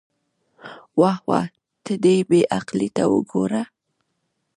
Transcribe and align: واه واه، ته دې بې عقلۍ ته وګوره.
واه 0.99 1.19
واه، 1.29 1.47
ته 1.85 1.93
دې 2.03 2.15
بې 2.29 2.41
عقلۍ 2.57 2.89
ته 2.95 3.03
وګوره. 3.13 3.63